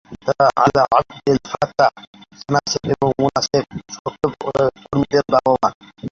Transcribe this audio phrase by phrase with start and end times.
[0.25, 1.91] তারা Alaa Abd El Fattah,
[2.39, 3.65] Sanaa Seif এবং Mona Seif
[3.95, 5.69] সক্রিয় কর্মীদের বাবা-মা।